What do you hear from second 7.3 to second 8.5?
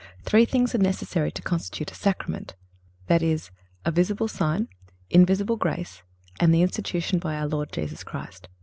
our Lord Jesus Christ.